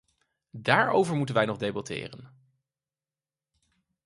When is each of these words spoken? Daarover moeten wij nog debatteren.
Daarover 0.57 1.15
moeten 1.15 1.35
wij 1.35 1.45
nog 1.45 1.57
debatteren. 1.57 2.33